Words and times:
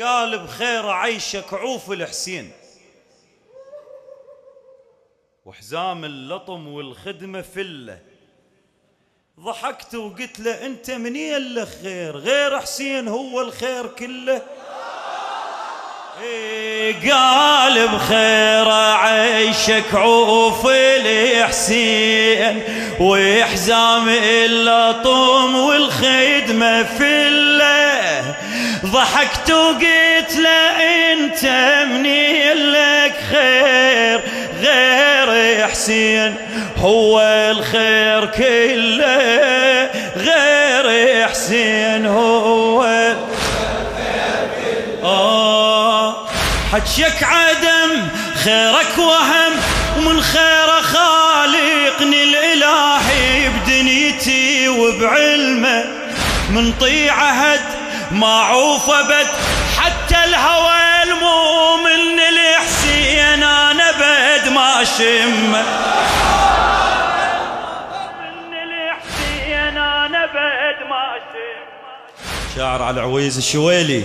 قال 0.00 0.38
بخير 0.38 0.90
عيشك 0.90 1.54
عوف 1.54 1.90
الحسين. 1.90 2.52
وحزام 5.44 6.04
اللطم 6.04 6.68
والخدمة 6.68 7.42
فله. 7.42 7.98
ضحكت 9.40 9.94
وقلت 9.94 10.40
له 10.40 10.66
أنت 10.66 10.90
منين 10.90 11.54
له 11.54 11.68
خير 11.82 12.16
غير 12.16 12.60
حسين 12.60 13.08
هو 13.08 13.40
الخير 13.40 13.86
كله. 13.86 14.42
إيه 16.22 17.12
قال 17.12 17.88
بخير 17.88 18.68
عيشك 18.70 19.94
عوف 19.94 20.66
الحسين. 20.66 22.62
وحزام 23.00 24.08
اللطم 24.08 25.54
والخدمة 25.54 26.82
فله. 26.82 28.01
ضحكت 28.86 29.50
وقلت 29.50 30.36
له 30.36 31.12
انت 31.12 31.44
مني 31.90 32.54
لك 32.54 33.14
خير 33.30 34.20
غير 34.60 35.68
حسين 35.68 36.34
هو 36.78 37.20
الخير 37.50 38.26
كله 38.26 39.90
غير 40.16 41.28
حسين 41.28 42.06
هو 42.06 42.84
آه. 45.02 46.26
حجك 46.72 47.22
عدم 47.22 48.08
خيرك 48.44 48.98
وهم 48.98 49.52
ومن 49.96 50.20
خير 50.20 50.82
خالقني 50.82 52.22
الإلهي 52.22 53.48
بدنيتي 53.48 54.68
وبعلمه 54.68 55.84
من 56.50 56.72
طيع 56.80 57.14
عهد 57.14 57.81
معوف 58.12 58.90
ابد 58.90 59.26
حتى 59.78 60.24
الهوى 60.24 61.02
المؤمن 61.02 62.20
الحسين 62.28 63.42
أنا 63.42 63.90
بد 63.90 64.48
ما 64.48 64.84
شم. 64.84 65.62
شاعر 72.56 72.82
على 72.82 73.00
عويز 73.00 73.36
الشويلي. 73.36 74.04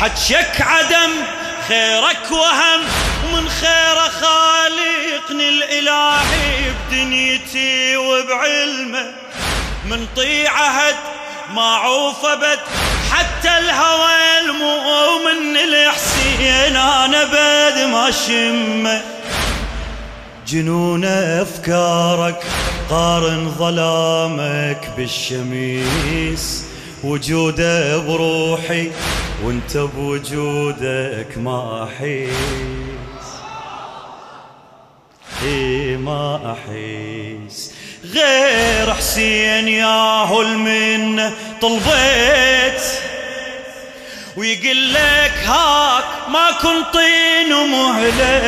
حجك 0.00 0.60
عدم 0.60 1.10
خيرك 1.68 2.30
وهم 2.30 2.80
ومن 3.24 3.48
خير 3.48 3.96
خالقني 3.96 5.48
الالهي 5.48 6.72
بدنيتي 6.90 7.96
وبعلمه. 7.96 9.12
من 9.84 10.06
طيع 10.16 10.52
عهد 11.48 11.54
معوف 11.54 12.26
بد 12.26 12.58
حتى 13.10 13.58
الهوى 13.58 14.40
المؤمن 14.44 15.56
الحسين 15.56 16.76
أنا 16.76 17.24
بد 17.24 17.90
ما 17.92 18.10
شمه 18.10 19.02
جنون 20.46 21.04
أفكارك 21.04 22.42
قارن 22.90 23.54
ظلامك 23.58 24.90
بالشميس. 24.96 26.64
وجوده 27.04 27.98
بروحي 27.98 28.90
وانت 29.44 29.76
بوجودك 29.76 31.38
ما 31.38 31.84
احيس 31.84 32.32
اي 35.42 35.96
ما 35.96 36.56
احيس 36.56 37.72
غير 38.04 38.67
حسين 38.98 39.68
ياهو 39.68 40.42
المن 40.42 41.32
طلبيت 41.60 42.82
ويقول 44.36 44.94
لك 44.94 45.32
هاك 45.46 46.04
ما 46.28 46.50
كنت 46.62 46.86
طين 46.92 47.52
ومهله 47.52 48.38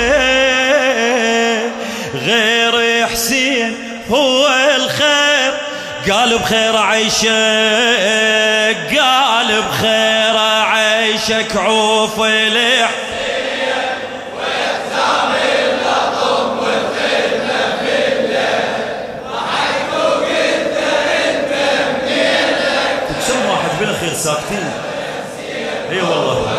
غير 2.14 3.06
حسين 3.06 3.74
هو 4.10 4.48
الخير 4.76 5.52
قال 6.10 6.38
بخير 6.38 6.76
عيشك 6.76 7.28
قال 8.98 9.62
بخير 9.62 10.36
عيشك 10.38 11.56
عوف 11.56 12.20
الحسين 12.20 12.99
ساكتين 24.24 24.70
اي 25.90 26.00
والله. 26.00 26.52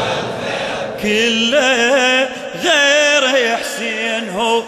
كله 1.02 2.30
غير 2.64 3.58
حسين 3.58 4.30
هو. 4.30 4.64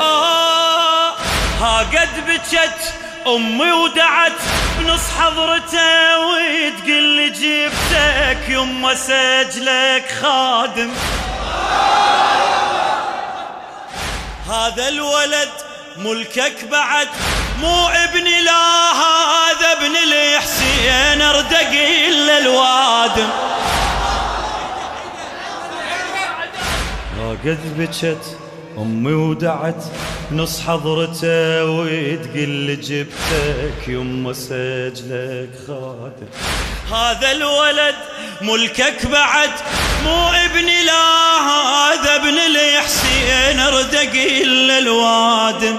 آه 0.00 1.12
ها 1.60 1.78
قد 1.78 2.26
بكت 2.26 2.92
امي 3.26 3.72
ودعت 3.72 4.32
بنص 4.78 5.00
حضرته 5.20 6.18
وتقول 6.18 7.02
لي 7.02 7.30
جبتك 7.30 8.48
يما 8.48 8.94
سجلك 8.94 10.04
خادم. 10.22 10.90
هذا 14.50 14.88
الولد 14.88 15.50
ملكك 15.96 16.64
بعد. 16.64 17.08
مو 17.60 17.88
ابني 17.88 18.42
لا 18.42 18.92
هذا 18.92 19.72
ابن 19.72 19.96
الحسين 19.96 21.22
أردق 21.22 21.70
إلا 22.08 22.38
الوادم 22.38 23.28
قد 27.44 27.58
بكت 27.78 28.36
أمي 28.78 29.12
ودعت 29.12 29.84
نص 30.32 30.60
حضرته 30.60 31.64
وتقل 31.64 32.80
جبتك 32.80 33.88
يما 33.88 34.32
سجلك 34.32 35.50
خادم 35.66 36.28
هذا 36.92 37.30
الولد 37.32 37.94
ملكك 38.42 39.06
بعد 39.06 39.50
مو 40.04 40.28
ابني 40.28 40.84
لا 40.84 41.38
هذا 41.40 42.14
ابن 42.16 42.38
الحسين 42.38 43.60
أردق 43.60 44.12
إلا 44.14 44.78
الوادم 44.78 45.78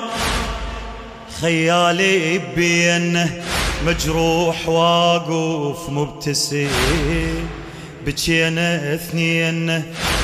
خيالي 1.41 2.38
بينه 2.55 3.44
مجروح 3.85 4.69
واقوف 4.69 5.89
مبتسم. 5.89 6.69
بجينا 8.05 8.94
اثنين 8.94 9.83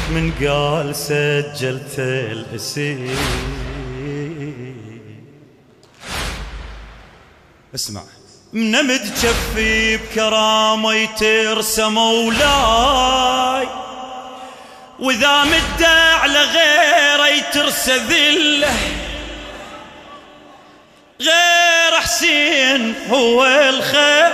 من 0.10 0.32
قال 0.42 0.96
سجلت 0.96 1.96
الاسم. 2.00 3.16
اسمع. 7.76 8.02
منمد 8.54 9.02
جفي 9.24 9.98
بكرامه 9.98 10.94
يترسى 10.94 11.90
مولاي 11.90 13.68
وإذا 15.00 15.44
مد 15.44 15.84
على 16.22 16.40
غيره 16.40 17.28
يترسى 17.28 17.98
ذله. 17.98 19.05
غير 21.22 22.02
حسين 22.02 22.96
هو 23.12 23.46
الخير. 23.46 24.32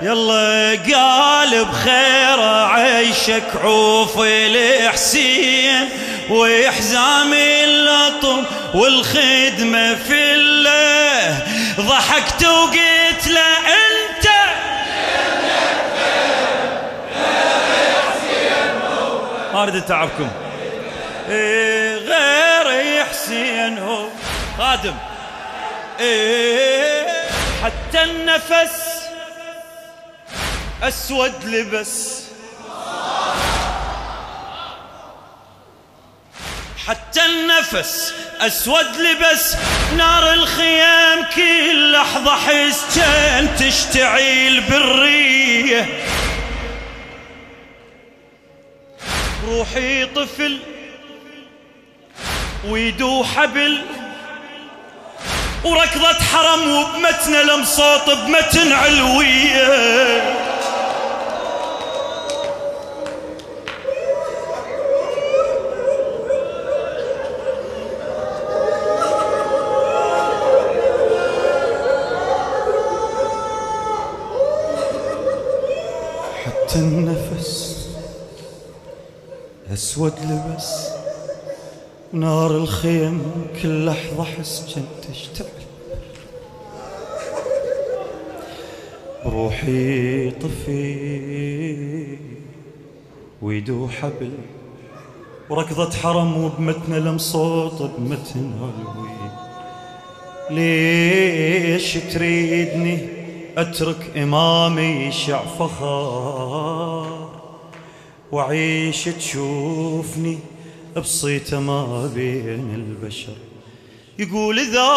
يلا 0.00 0.78
قال 0.94 1.64
بخير 1.64 2.42
عيشك 2.42 3.42
عوف 3.64 4.18
الحسين 4.18 5.88
ويحزام 6.30 7.32
اللطم 7.32 8.44
والخدمة 8.74 9.94
في 9.94 10.32
الله. 10.32 11.46
ضحكت 11.80 12.44
وقلت 12.44 13.26
له 13.26 13.58
أنت 13.58 14.28
ما 19.54 19.62
أريد 19.62 19.76
أتعبكم. 19.76 20.30
إيه 21.30 21.94
غير 21.96 23.04
حسين 23.04 23.78
هو. 23.78 24.04
خادم. 24.58 24.94
إيه. 26.00 27.06
حتى 27.64 28.02
النفس 28.02 29.02
أسود 30.82 31.44
لبس. 31.44 32.24
حتى 36.86 37.20
النفس 37.26 38.14
أسود 38.40 38.86
لبس. 38.96 39.56
نار 39.96 40.32
الخيام 40.32 41.24
كل 41.34 41.92
لحظة 41.92 42.36
حس 42.36 42.98
كان 42.98 43.56
تشتعل 43.56 44.60
بالرية 44.60 45.86
روحي 49.48 50.06
طفل 50.06 50.58
ويدو 52.68 53.24
حبل. 53.24 53.82
وركضة 55.64 56.18
حرم 56.24 56.74
وبمتنة 56.74 57.42
لمصوت 57.42 58.10
بمتن 58.10 58.72
علوية. 58.72 60.38
حتى 76.44 76.78
النفس 76.78 77.76
أسود 79.72 80.12
لبس. 80.20 80.87
نار 82.12 82.50
الخيم 82.50 83.22
كل 83.62 83.86
لحظة 83.86 84.24
حس 84.24 84.74
جنت 84.76 85.04
تشتعل 85.12 85.48
روحي 89.26 90.30
طفي 90.30 92.18
ويدو 93.42 93.88
حبل. 93.88 94.32
وركضة 95.50 95.90
حرم 95.90 96.44
وبمتنا 96.44 96.96
لمصوت 96.96 97.90
بمتن 97.98 98.52
علوي 98.60 99.08
ليش 100.50 101.94
تريدني 101.94 103.08
أترك 103.58 104.16
إمامي 104.16 105.12
شع 105.12 105.42
فخار؟ 105.58 107.28
وعيش 108.32 109.04
تشوفني 109.04 110.38
بصيته 110.96 111.60
ما 111.60 112.10
بين 112.14 112.74
البشر. 112.74 113.36
يقول 114.18 114.58
إذا 114.58 114.88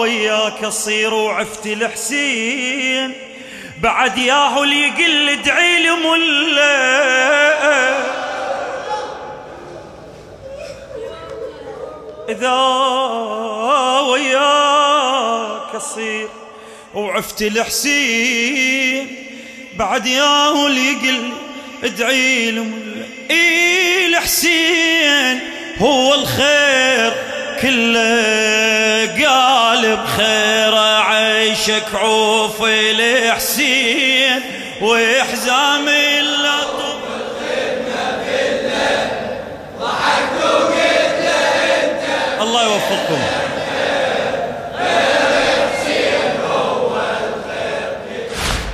وياك 0.00 0.64
أصير 0.64 1.14
وعفتي 1.14 1.72
الحسين 1.72 3.12
بعد 3.82 4.18
ياهو 4.18 4.64
اللي 4.64 4.80
يقل 4.80 5.28
ادعي 5.28 5.82
لي 5.82 5.90
ملا. 5.90 7.06
إذا 12.28 12.56
وياك 14.00 15.74
أصير 15.74 16.28
وعفت 16.94 17.42
الحسين 17.42 19.16
بعد 19.78 20.06
ياهو 20.06 20.66
اللي 20.66 20.86
يقل 20.92 21.30
ادعي 21.84 22.50
له 22.50 22.66
إيه 23.30 23.95
الحسين 24.26 25.40
هو 25.78 26.14
الخير 26.14 27.12
كله 27.62 29.06
قالب 29.06 30.06
خير 30.16 30.76
عيشك 30.78 31.84
عوف 31.94 32.62
الحسين 32.62 34.40
وإحزامي 34.80 36.20
اللطف 36.20 36.96
الله 42.40 42.62
يوفقكم. 42.64 43.22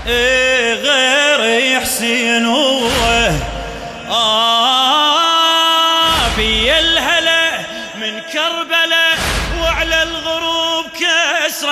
إيه 0.07 0.75
غير 0.75 1.41
يحسين 1.77 2.47
هو 2.47 2.62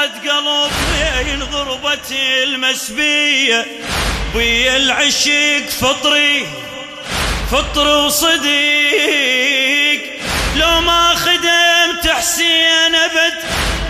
كسرة 0.06 0.30
قلب 0.30 0.70
بين 1.24 1.42
غربة 1.42 2.10
المسبية 2.42 3.66
بي 4.34 4.76
العشق 4.76 5.68
فطري 5.80 6.46
فطر 7.50 7.88
وصديق. 8.06 10.00
لو 10.56 10.80
ما 10.80 11.14
خدمت 11.14 12.06
حسين 12.06 12.94
أبد 12.94 13.34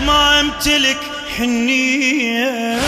ما 0.05 0.39
أمتلك 0.39 0.97
حنية. 1.37 2.79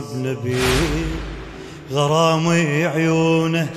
بنبي 0.00 0.62
غرامي 1.90 2.86
عيونه 2.86 3.68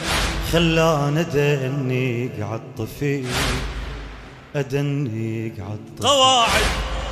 خلاني 0.52 1.22
ادنيق 1.22 2.48
عالطفي 2.48 3.26
ادنيق 4.56 5.54
عالطفي 5.60 6.08
قواعد 6.08 6.66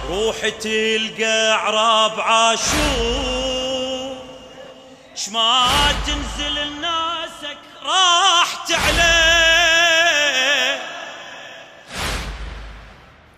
روحي 0.10 0.52
تلقى 0.52 1.52
عراب 1.54 2.20
عاشور. 2.20 4.18
شما 5.16 5.68
تنزل 6.08 6.58
الناسك 6.58 7.58
راح 7.86 8.66
تعلى 8.68 9.18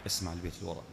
اسمع 0.06 0.34
البيت 0.34 0.54
الوراء 0.62 0.84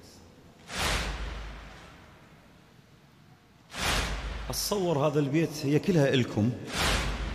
أتصور 4.51 5.07
هذا 5.07 5.19
البيت 5.19 5.51
هي 5.65 5.79
كلها 5.79 6.09
إلكم 6.09 6.51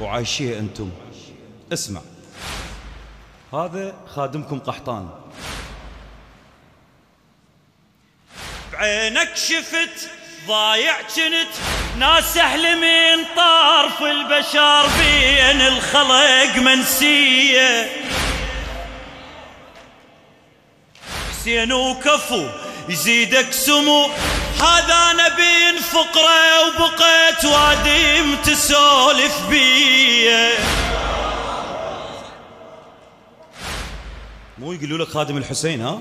وعايشيها 0.01 0.59
أنتم. 0.59 0.91
اسمع. 1.73 2.01
هذا 3.53 3.95
خادمكم 4.07 4.59
قحطان. 4.59 5.09
بعينك 8.73 9.35
شفت 9.35 10.09
ضايع 10.47 11.01
كنت. 11.01 11.53
ناس 11.97 12.37
أهل 12.37 12.75
من 12.75 13.25
طرف 13.35 14.01
البشر 14.01 14.87
بين 14.99 15.61
الخلق 15.61 16.55
منسية. 16.55 17.89
حسين 21.31 21.73
وكفو 21.73 22.47
يزيدك 22.89 23.51
سمو. 23.51 24.09
هذا 24.61 25.13
نبي 25.13 25.79
فقره 25.81 26.67
وبقيت 26.67 27.45
واديم 27.45 28.35
تسولف 28.35 29.49
بيه. 29.49 30.53
مو 34.57 34.73
يقولوا 34.73 35.05
لك 35.05 35.07
خادم 35.07 35.37
الحسين 35.37 35.81
ها؟ 35.81 35.99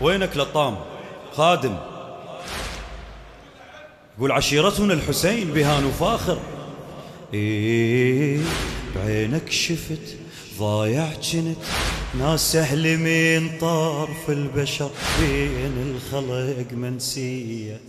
وينك 0.00 0.36
لطام؟ 0.36 0.78
خادم. 1.36 1.76
يقول 4.18 4.32
عشيرتنا 4.32 4.94
الحسين 4.94 5.52
بها 5.52 5.80
نفاخر. 5.80 6.38
إيه 7.34 8.40
بعينك 8.96 9.52
شفت 9.52 10.16
ضايع 10.58 11.08
جنت. 11.22 11.58
ناس 12.18 12.56
أهل 12.56 12.98
من 12.98 13.58
طرف 13.58 14.30
البشر 14.30 14.90
بين 15.20 15.74
الخلق 15.96 16.66
منسية 16.72 17.80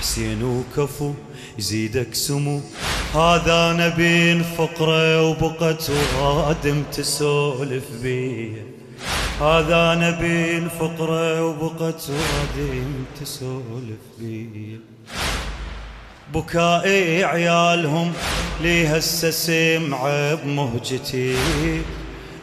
حسين 0.00 0.42
وكفو 0.42 1.12
يزيدك 1.58 2.14
سمو. 2.14 2.60
هذا 3.14 3.72
نبي 3.72 4.44
فقرة 4.44 5.22
وبقت 5.22 5.90
وادم 6.20 6.82
تسولف 6.92 7.84
بيه 8.02 8.66
هذا 9.40 9.94
نبي 9.94 10.68
فقرة 10.70 11.44
وبقت 11.44 12.10
وادم 12.10 13.04
تسولف 13.20 14.02
بيه 14.18 14.80
بكائي 16.34 17.24
عيالهم 17.24 18.12
لي 18.62 18.86
هسه 18.86 19.30
سمعة 19.30 20.34
بمهجتي. 20.34 21.36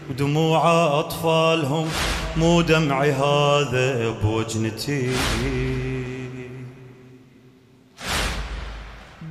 ودموع 0.09 0.61
أطفالهم 0.99 1.89
مو 2.37 2.61
دمعي 2.61 3.11
هذا 3.11 4.09
بوجنتي. 4.09 5.11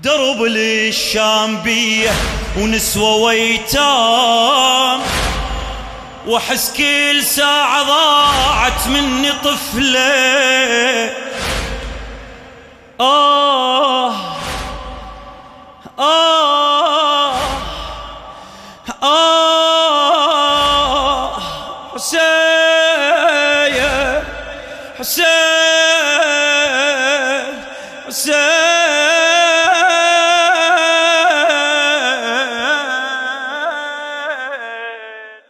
درب 0.02 0.42
للشام 0.42 1.56
بيه 1.62 2.10
ونسوة 2.58 3.16
ويتام 3.16 5.00
وأحس 6.26 6.76
كل 6.76 7.22
ساعة 7.22 7.82
ضاعت 7.86 8.88
مني 8.88 9.32
طفلة. 9.32 11.10
آه 13.00 14.12
آه. 15.98 16.75
Jefferson. 25.06 25.45